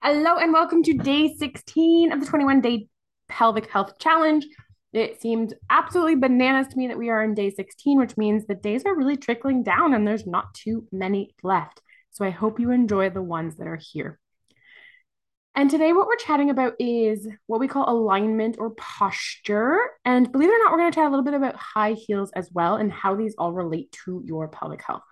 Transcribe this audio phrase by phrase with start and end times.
[0.00, 2.86] Hello and welcome to day 16 of the 21 day
[3.28, 4.46] pelvic health challenge.
[4.92, 8.54] It seemed absolutely bananas to me that we are in day 16, which means the
[8.54, 11.82] days are really trickling down and there's not too many left.
[12.12, 14.20] So I hope you enjoy the ones that are here.
[15.56, 19.78] And today, what we're chatting about is what we call alignment or posture.
[20.04, 22.30] And believe it or not, we're going to chat a little bit about high heels
[22.36, 25.02] as well and how these all relate to your pelvic health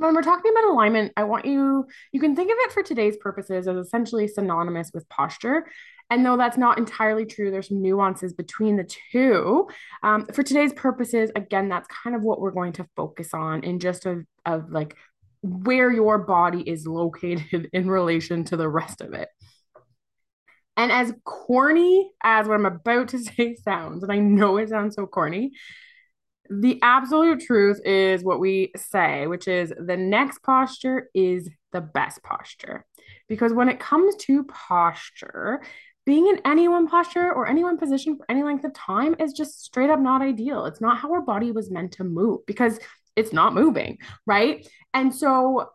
[0.00, 3.18] when we're talking about alignment, I want you, you can think of it for today's
[3.18, 5.66] purposes as essentially synonymous with posture.
[6.08, 9.68] And though that's not entirely true, there's nuances between the two.
[10.02, 13.78] Um, for today's purposes, again, that's kind of what we're going to focus on in
[13.78, 14.96] just of, of like
[15.42, 19.28] where your body is located in relation to the rest of it.
[20.78, 24.96] And as corny as what I'm about to say sounds, and I know it sounds
[24.96, 25.52] so corny,
[26.50, 32.22] the absolute truth is what we say, which is the next posture is the best
[32.24, 32.84] posture.
[33.28, 35.62] Because when it comes to posture,
[36.04, 39.32] being in any one posture or any one position for any length of time is
[39.32, 40.64] just straight up not ideal.
[40.66, 42.80] It's not how our body was meant to move because
[43.14, 44.66] it's not moving, right?
[44.92, 45.70] And so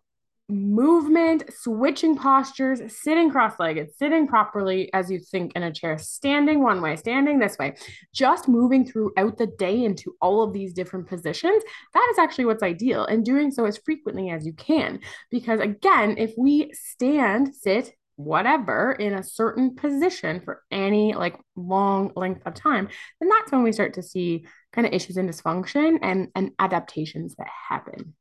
[0.48, 6.62] movement, switching postures, sitting cross legged, sitting properly as you think in a chair, standing
[6.62, 7.76] one way, standing this way,
[8.14, 11.64] just moving throughout the day into all of these different positions.
[11.94, 15.00] That is actually what's ideal, and doing so as frequently as you can.
[15.32, 22.12] Because again, if we stand, sit, whatever in a certain position for any like long
[22.16, 22.88] length of time,
[23.20, 27.36] then that's when we start to see kind of issues and dysfunction and, and adaptations
[27.36, 28.14] that happen.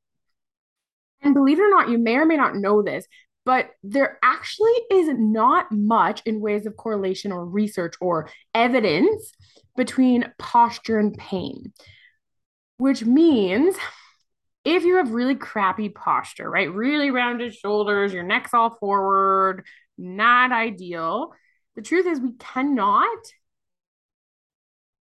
[1.24, 3.06] And believe it or not, you may or may not know this,
[3.44, 9.32] but there actually is not much in ways of correlation or research or evidence
[9.76, 11.72] between posture and pain,
[12.76, 13.74] which means
[14.64, 16.72] if you have really crappy posture, right?
[16.72, 19.64] Really rounded shoulders, your neck's all forward,
[19.98, 21.32] not ideal.
[21.76, 23.18] The truth is, we cannot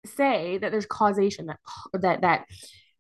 [0.06, 1.58] say that there's causation that
[1.94, 2.46] that that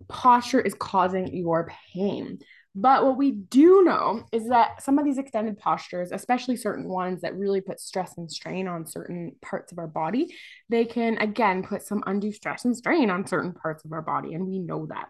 [0.07, 2.39] posture is causing your pain.
[2.79, 7.21] But what we do know is that some of these extended postures, especially certain ones
[7.21, 10.35] that really put stress and strain on certain parts of our body,
[10.69, 14.35] they can again put some undue stress and strain on certain parts of our body.
[14.35, 15.07] And we know that.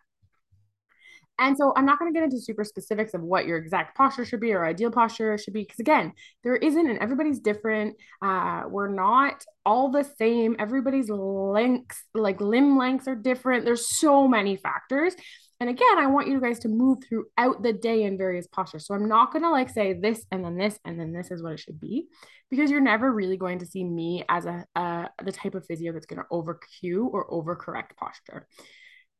[1.39, 4.23] And so I'm not going to get into super specifics of what your exact posture
[4.23, 6.13] should be or ideal posture should be, because again,
[6.45, 7.97] there isn't, and everybody's different.
[8.21, 10.55] Uh, we're not all the same.
[10.57, 13.65] Everybody's lengths, like limb lengths, are different.
[13.65, 15.15] There's so many factors.
[15.59, 18.85] And again, I want you guys to move throughout the day in various postures.
[18.85, 21.41] So I'm not going to like say this and then this and then this is
[21.41, 22.07] what it should be
[22.51, 25.93] because you're never really going to see me as a, uh, the type of physio
[25.93, 28.47] that's going to over cue or overcorrect posture.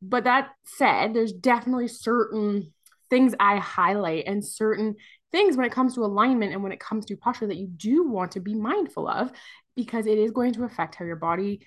[0.01, 2.71] But that said, there's definitely certain
[3.09, 4.95] things I highlight and certain
[5.31, 8.07] things when it comes to alignment and when it comes to posture that you do
[8.07, 9.31] want to be mindful of
[9.75, 11.65] because it is going to affect how your body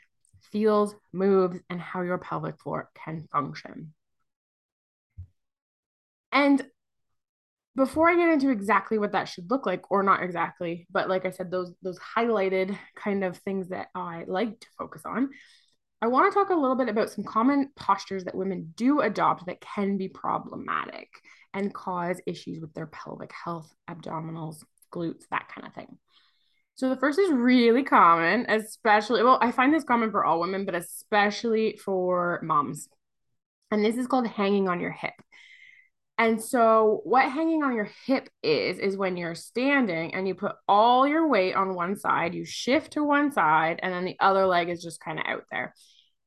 [0.52, 3.92] feels, moves, and how your pelvic floor can function.
[6.32, 6.64] And
[7.76, 11.24] before I get into exactly what that should look like, or not exactly, but like
[11.24, 15.30] I said, those those highlighted kind of things that I like to focus on,
[16.02, 19.46] I want to talk a little bit about some common postures that women do adopt
[19.46, 21.08] that can be problematic
[21.52, 24.62] and cause issues with their pelvic health, abdominals,
[24.92, 25.98] glutes, that kind of thing.
[26.76, 30.64] So the first is really common, especially, well, I find this common for all women,
[30.64, 32.88] but especially for moms.
[33.70, 35.12] And this is called hanging on your hip.
[36.20, 40.54] And so, what hanging on your hip is, is when you're standing and you put
[40.68, 44.44] all your weight on one side, you shift to one side, and then the other
[44.44, 45.74] leg is just kind of out there.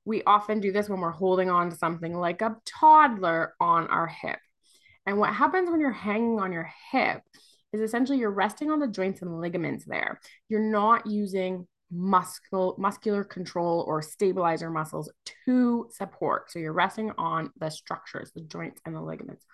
[0.03, 4.07] We often do this when we're holding on to something like a toddler on our
[4.07, 4.39] hip.
[5.05, 7.21] And what happens when you're hanging on your hip
[7.71, 10.19] is essentially you're resting on the joints and ligaments there.
[10.49, 15.11] You're not using muscle muscular control or stabilizer muscles
[15.45, 16.51] to support.
[16.51, 19.45] So you're resting on the structures, the joints and the ligaments.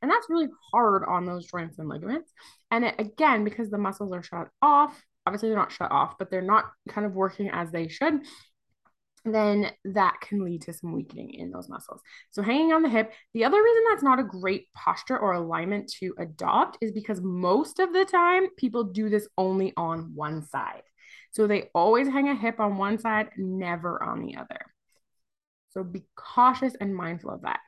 [0.00, 2.32] And that's really hard on those joints and ligaments.
[2.70, 6.30] And it, again, because the muscles are shut off, obviously they're not shut off, but
[6.30, 8.20] they're not kind of working as they should,
[9.24, 12.00] then that can lead to some weakening in those muscles.
[12.30, 13.12] So, hanging on the hip.
[13.34, 17.78] The other reason that's not a great posture or alignment to adopt is because most
[17.78, 20.82] of the time people do this only on one side.
[21.38, 24.58] So, they always hang a hip on one side, never on the other.
[25.70, 27.60] So, be cautious and mindful of that.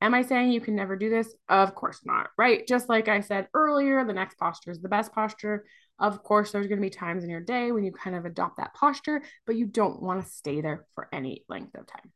[0.00, 1.34] Am I saying you can never do this?
[1.48, 2.64] Of course not, right?
[2.64, 5.64] Just like I said earlier, the next posture is the best posture.
[5.98, 8.58] Of course, there's going to be times in your day when you kind of adopt
[8.58, 12.12] that posture, but you don't want to stay there for any length of time.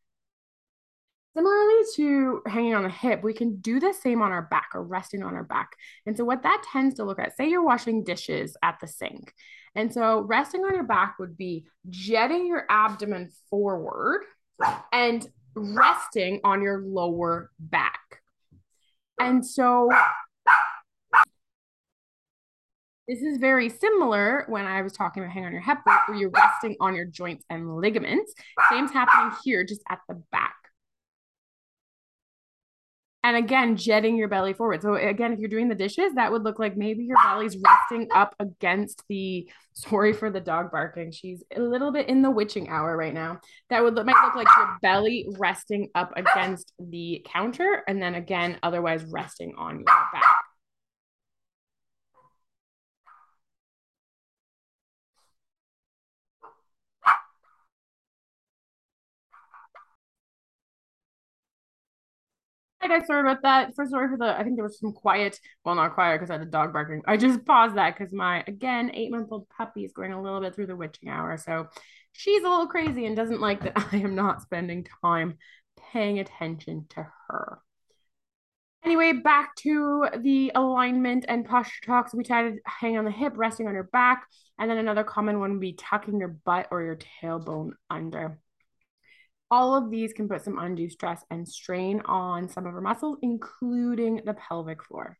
[1.35, 4.85] Similarly to hanging on the hip, we can do the same on our back or
[4.85, 5.71] resting on our back.
[6.07, 9.35] And so, what that tends to look at, say you're washing dishes at the sink.
[9.75, 14.25] And so, resting on your back would be jetting your abdomen forward
[14.93, 18.00] and resting on your lower back.
[19.20, 19.90] And so,
[23.06, 26.31] this is very similar when I was talking about hang on your hip, where you're
[26.31, 28.34] resting on your joints and ligaments.
[28.70, 30.60] Same's happening here, just at the back
[33.22, 34.82] and again jetting your belly forward.
[34.82, 38.08] So again if you're doing the dishes that would look like maybe your belly's resting
[38.14, 42.69] up against the sorry for the dog barking she's a little bit in the witching
[42.69, 43.40] hour right now.
[43.69, 48.14] That would look, might look like your belly resting up against the counter and then
[48.14, 50.39] again otherwise resting on your back
[62.82, 63.75] Hi guys, sorry about that.
[63.75, 64.38] First, sorry for the.
[64.38, 65.38] I think there was some quiet.
[65.65, 67.03] Well, not quiet because I had a dog barking.
[67.06, 70.41] I just paused that because my again eight month old puppy is going a little
[70.41, 71.69] bit through the witching hour, so
[72.12, 75.37] she's a little crazy and doesn't like that I am not spending time
[75.93, 77.59] paying attention to her.
[78.83, 82.15] Anyway, back to the alignment and posture talks.
[82.15, 84.26] We chatted hang on the hip, resting on your back,
[84.59, 88.38] and then another common one would be tucking your butt or your tailbone under
[89.50, 93.19] all of these can put some undue stress and strain on some of our muscles,
[93.23, 95.19] including the pelvic floor.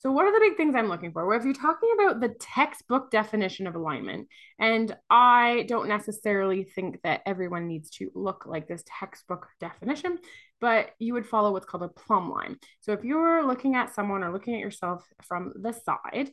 [0.00, 1.26] So, what are the big things I'm looking for?
[1.26, 4.28] Well, if you're talking about the textbook definition of alignment,
[4.60, 10.18] and I don't necessarily think that everyone needs to look like this textbook definition,
[10.60, 12.58] but you would follow what's called a plumb line.
[12.80, 16.30] So, if you're looking at someone or looking at yourself from the side,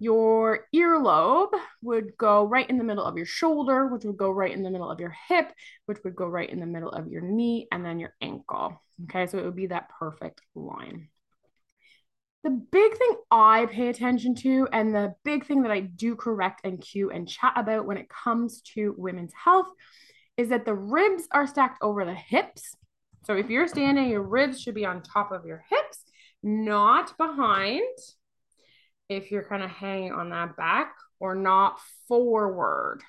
[0.00, 1.52] your earlobe
[1.82, 4.70] would go right in the middle of your shoulder, which would go right in the
[4.70, 5.52] middle of your hip,
[5.86, 8.80] which would go right in the middle of your knee, and then your ankle.
[9.04, 11.08] Okay, so it would be that perfect line.
[12.44, 16.60] The big thing I pay attention to, and the big thing that I do correct
[16.64, 19.68] and cue and chat about when it comes to women's health,
[20.36, 22.74] is that the ribs are stacked over the hips.
[23.24, 26.04] So if you're standing, your ribs should be on top of your hips,
[26.42, 27.82] not behind
[29.08, 33.00] if you're kind of hanging on that back or not forward.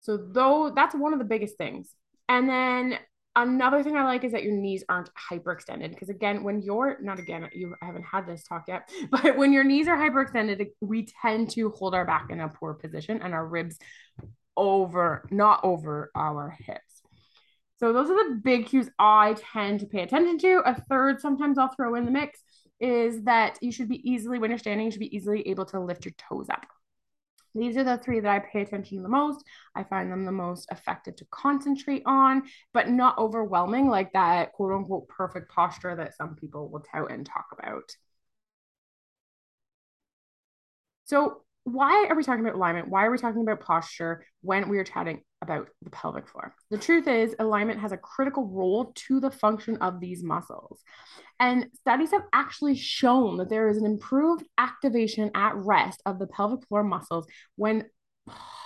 [0.00, 1.94] So though that's one of the biggest things.
[2.28, 2.98] And then
[3.36, 7.18] another thing I like is that your knees aren't hyperextended because again, when you're not
[7.18, 11.50] again, you haven't had this talk yet, but when your knees are hyperextended, we tend
[11.50, 13.78] to hold our back in a poor position and our ribs
[14.56, 17.02] over, not over our hips.
[17.78, 20.62] So those are the big cues I tend to pay attention to.
[20.66, 22.42] A third, sometimes I'll throw in the mix,
[22.80, 25.80] is that you should be easily, when you're standing, you should be easily able to
[25.80, 26.66] lift your toes up.
[27.54, 29.44] These are the three that I pay attention to the most.
[29.74, 34.72] I find them the most effective to concentrate on, but not overwhelming like that quote
[34.72, 37.90] unquote perfect posture that some people will tout and talk about.
[41.04, 42.88] So, why are we talking about alignment?
[42.88, 46.54] Why are we talking about posture when we are chatting about the pelvic floor?
[46.70, 50.82] The truth is, alignment has a critical role to the function of these muscles.
[51.38, 56.26] And studies have actually shown that there is an improved activation at rest of the
[56.26, 57.26] pelvic floor muscles
[57.56, 57.84] when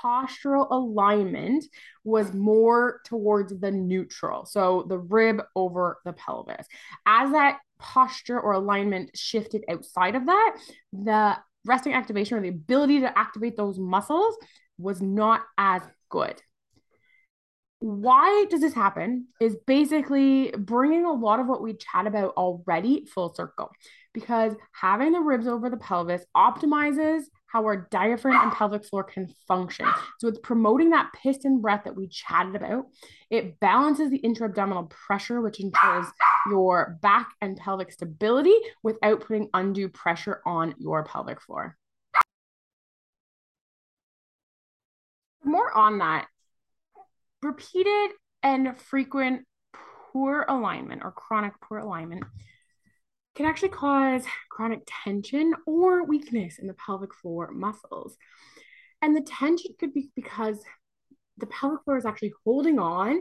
[0.03, 1.65] postural alignment
[2.05, 4.45] was more towards the neutral.
[4.47, 6.67] So the rib over the pelvis.
[7.07, 10.57] As that posture or alignment shifted outside of that,
[10.93, 14.37] the resting activation or the ability to activate those muscles
[14.79, 16.41] was not as good.
[17.81, 19.27] Why does this happen?
[19.41, 23.71] Is basically bringing a lot of what we chat about already full circle
[24.15, 29.29] because having the ribs over the pelvis optimizes how our diaphragm and pelvic floor can
[29.47, 29.87] function.
[30.19, 32.87] So it's promoting that piston breath that we chatted about.
[33.31, 36.07] It balances the intra-abdominal pressure, which ensures
[36.51, 41.77] your back and pelvic stability without putting undue pressure on your pelvic floor.
[45.45, 46.27] More on that,
[47.41, 48.11] repeated
[48.43, 49.47] and frequent
[50.13, 52.25] poor alignment or chronic poor alignment
[53.35, 58.17] can actually cause chronic tension or weakness in the pelvic floor muscles.
[59.03, 60.59] And the tension could be because
[61.39, 63.21] the pelvic floor is actually holding on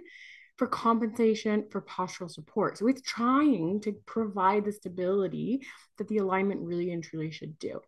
[0.57, 2.77] for compensation for postural support.
[2.77, 5.61] So it's trying to provide the stability
[5.97, 7.81] that the alignment really and truly should do.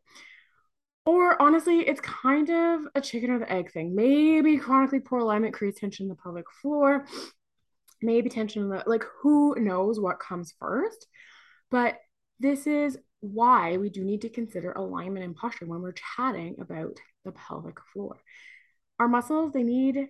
[1.05, 3.94] Or honestly, it's kind of a chicken or the egg thing.
[3.94, 7.05] Maybe chronically poor alignment creates tension in the pelvic floor.
[8.01, 11.05] Maybe tension in the like who knows what comes first.
[11.70, 11.98] But
[12.39, 16.98] this is why we do need to consider alignment and posture when we're chatting about
[17.24, 18.18] the pelvic floor.
[19.00, 20.10] Our muscles, they need,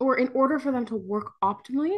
[0.00, 1.96] or in order for them to work optimally,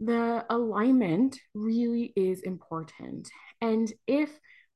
[0.00, 3.28] the alignment really is important.
[3.60, 4.30] And if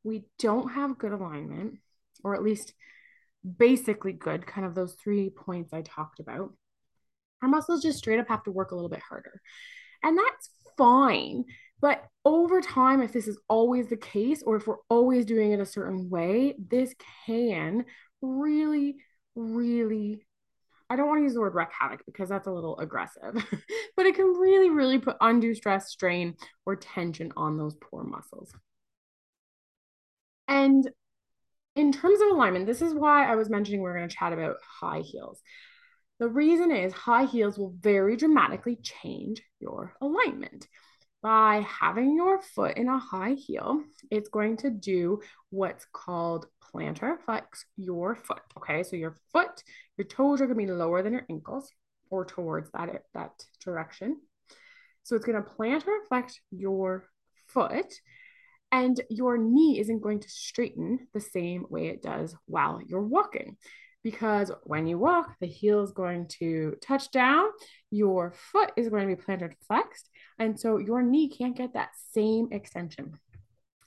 [0.05, 1.79] we don't have good alignment,
[2.23, 2.75] or at least
[3.59, 6.53] basically good, kind of those three points I talked about,
[7.43, 9.41] our muscles just straight up have to work a little bit harder.
[10.03, 11.45] And that's fine.
[11.81, 15.61] But over time, if this is always the case, or if we're always doing it
[15.61, 16.95] a certain way, this
[17.27, 17.85] can
[18.23, 18.97] really,
[19.35, 20.23] really,
[20.89, 23.35] I don't want to use the word wreak havoc because that's a little aggressive,
[23.97, 28.53] but it can really, really put undue stress, strain, or tension on those poor muscles.
[30.49, 30.89] And
[31.75, 34.57] in terms of alignment, this is why I was mentioning we're going to chat about
[34.81, 35.43] high heels.
[36.19, 40.67] The reason is high heels will very dramatically change your alignment.
[41.27, 47.17] By having your foot in a high heel, it's going to do what's called plantar
[47.25, 48.43] flex your foot.
[48.57, 49.61] Okay, so your foot,
[49.99, 51.69] your toes are going to be lower than your ankles
[52.11, 54.21] or towards that, that direction.
[55.03, 57.09] So it's going to plantar flex your
[57.49, 57.93] foot
[58.71, 63.57] and your knee isn't going to straighten the same way it does while you're walking
[64.07, 67.47] because when you walk, the heel is going to touch down,
[67.91, 70.09] your foot is going to be plantar flexed,
[70.39, 73.15] and so your knee can't get that same extension.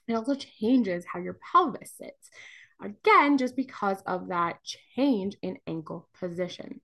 [0.09, 2.29] It also changes how your pelvis sits.
[2.83, 4.57] Again, just because of that
[4.93, 6.81] change in ankle position.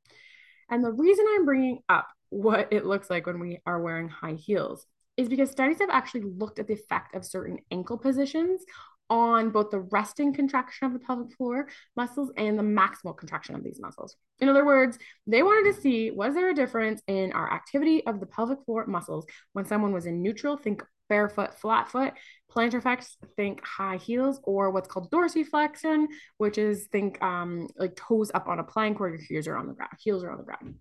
[0.70, 4.36] And the reason I'm bringing up what it looks like when we are wearing high
[4.36, 4.88] heels
[5.18, 8.64] is because studies have actually looked at the effect of certain ankle positions
[9.10, 13.64] on both the resting contraction of the pelvic floor muscles and the maximal contraction of
[13.64, 14.16] these muscles.
[14.40, 14.98] In other words,
[15.28, 18.86] they wanted to see was there a difference in our activity of the pelvic floor
[18.88, 22.14] muscles when someone was in neutral, think barefoot, flat foot,
[22.52, 26.08] plantar flex, think high heels, or what's called dorsiflexion,
[26.38, 29.68] which is think um, like toes up on a plank where your heels are on
[29.68, 30.76] the ground, heels are on the ground.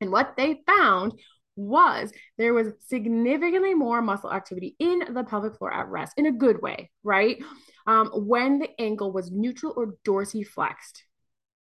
[0.00, 1.14] And what they found
[1.60, 6.32] was there was significantly more muscle activity in the pelvic floor at rest in a
[6.32, 7.38] good way, right?
[7.86, 11.02] Um, when the ankle was neutral or dorsiflexed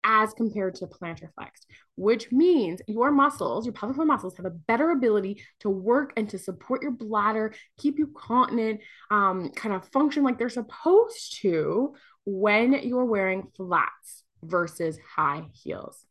[0.05, 4.51] as compared to plantar flexed, which means your muscles, your pelvic floor muscles, have a
[4.51, 9.87] better ability to work and to support your bladder, keep you continent, um, kind of
[9.89, 16.08] function like they're supposed to when you're wearing flats versus high heels.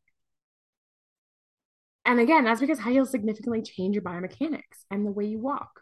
[2.08, 5.82] And again, that's because high heels significantly change your biomechanics and the way you walk.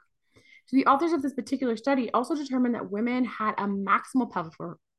[0.66, 4.54] So the authors of this particular study also determined that women had a maximal pelvic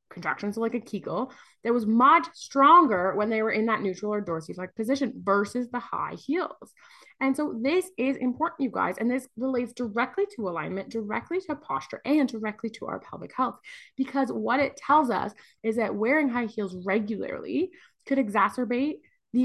[0.09, 1.33] contraction, so like a Kegel,
[1.65, 5.81] that was much stronger when they were in that neutral or dorsiflex position versus the
[5.81, 6.73] high heels.
[7.21, 11.57] And so this is important, you guys, and this relates directly to alignment, directly to
[11.57, 13.57] posture, and directly to our pelvic health,
[13.97, 15.33] because what it tells us
[15.65, 17.73] is that wearing high heels regularly
[18.07, 19.01] could exacerbate
[19.33, 19.45] the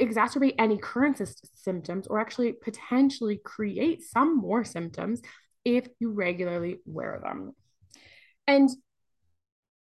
[0.00, 1.20] exacerbate any current
[1.54, 5.22] symptoms or actually potentially create some more symptoms
[5.64, 7.52] if you regularly wear them.
[8.46, 8.68] And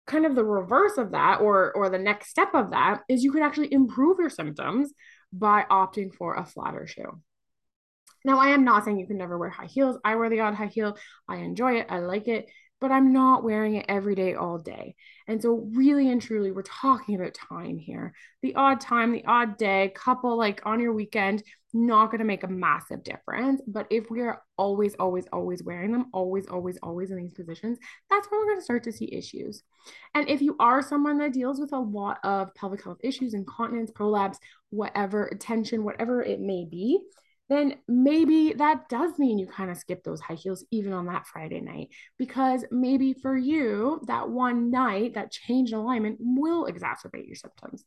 [0.05, 3.31] kind of the reverse of that or or the next step of that is you
[3.31, 4.93] could actually improve your symptoms
[5.31, 7.21] by opting for a flatter shoe.
[8.25, 9.97] Now, I am not saying you can never wear high heels.
[10.03, 10.97] I wear the odd high heel.
[11.27, 11.87] I enjoy it.
[11.89, 12.49] I like it
[12.83, 14.95] but I'm not wearing it every day, all day.
[15.25, 18.13] And so, really and truly, we're talking about time here.
[18.41, 22.43] The odd time, the odd day, couple like on your weekend, not going to make
[22.43, 23.61] a massive difference.
[23.65, 27.77] But if we are always, always, always wearing them, always, always, always in these positions,
[28.09, 29.63] that's when we're going to start to see issues.
[30.13, 33.91] And if you are someone that deals with a lot of pelvic health issues, incontinence,
[33.91, 34.39] prolapse,
[34.71, 36.99] whatever, tension, whatever it may be,
[37.53, 41.27] then maybe that does mean you kind of skip those high heels even on that
[41.27, 47.27] Friday night because maybe for you, that one night, that change in alignment will exacerbate
[47.27, 47.83] your symptoms.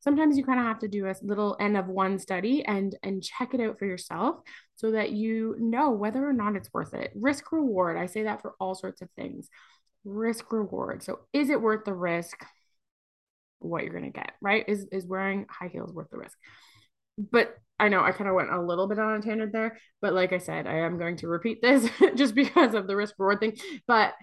[0.00, 3.22] Sometimes you kind of have to do a little N of one study and and
[3.22, 4.36] check it out for yourself
[4.76, 7.12] so that you know whether or not it's worth it.
[7.16, 7.96] Risk reward.
[7.96, 9.48] I say that for all sorts of things.
[10.04, 11.02] Risk reward.
[11.02, 12.44] So is it worth the risk?
[13.58, 14.64] What you're gonna get, right?
[14.68, 16.38] Is is wearing high heels worth the risk?
[17.18, 20.14] But I know I kind of went a little bit on a tangent there, but
[20.14, 23.40] like I said, I am going to repeat this just because of the risk reward
[23.40, 23.56] thing.
[23.86, 24.14] But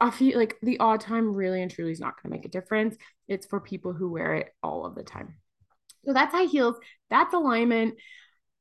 [0.00, 2.48] I feel like the odd time really and truly is not going to make a
[2.48, 2.96] difference.
[3.28, 5.36] It's for people who wear it all of the time.
[6.04, 6.76] So that's high heels,
[7.10, 7.94] that's alignment,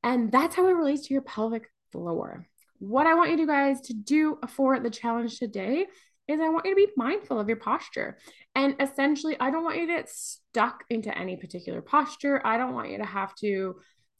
[0.03, 2.47] and that's how it relates to your pelvic floor.
[2.79, 5.88] What I want you guys to do for the challenge today
[6.31, 8.17] is I want you to be mindful of your posture.
[8.55, 12.45] And essentially, I don't want you to get stuck into any particular posture.
[12.45, 13.75] I don't want you to have to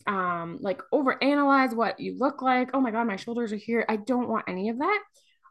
[0.08, 2.72] um like overanalyze what you look like.
[2.74, 3.86] Oh my god, my shoulders are here.
[3.88, 5.04] I don't want any of that.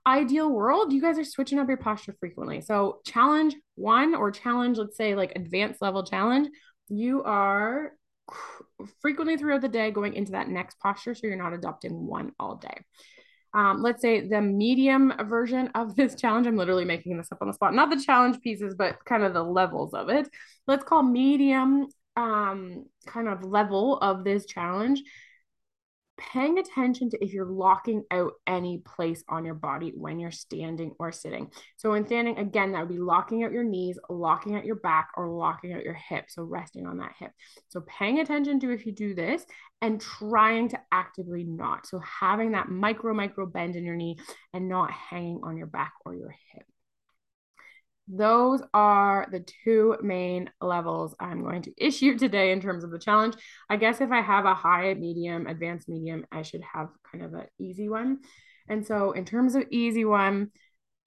[0.06, 2.62] Ideal world, you guys are switching up your posture frequently.
[2.62, 6.48] So, challenge 1 or challenge let's say like advanced level challenge,
[6.88, 7.92] you are
[9.00, 12.56] frequently throughout the day going into that next posture so you're not adopting one all
[12.56, 12.84] day.
[13.52, 17.48] Um, let's say the medium version of this challenge, I'm literally making this up on
[17.48, 20.28] the spot, not the challenge pieces, but kind of the levels of it.
[20.66, 25.02] Let's call medium um, kind of level of this challenge
[26.32, 30.94] paying attention to if you're locking out any place on your body when you're standing
[30.98, 31.50] or sitting.
[31.76, 35.08] So when standing, again, that would be locking out your knees, locking out your back,
[35.16, 36.26] or locking out your hip.
[36.28, 37.32] So resting on that hip.
[37.68, 39.44] So paying attention to if you do this
[39.82, 41.86] and trying to actively not.
[41.86, 44.18] So having that micro, micro bend in your knee
[44.52, 46.64] and not hanging on your back or your hip
[48.12, 52.98] those are the two main levels I'm going to issue today in terms of the
[52.98, 53.36] challenge.
[53.68, 57.34] I guess if I have a high, medium, advanced medium, I should have kind of
[57.34, 58.18] an easy one.
[58.68, 60.50] And so in terms of easy one,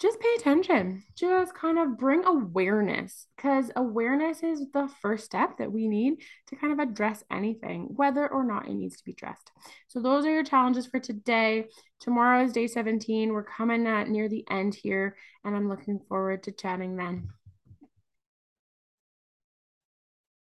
[0.04, 1.02] just pay attention.
[1.16, 6.16] Just kind of bring awareness because awareness is the first step that we need
[6.48, 9.52] to kind of address anything, whether or not it needs to be addressed.
[9.88, 11.68] So, those are your challenges for today.
[12.02, 13.32] Tomorrow is day 17.
[13.32, 17.30] We're coming at near the end here, and I'm looking forward to chatting then.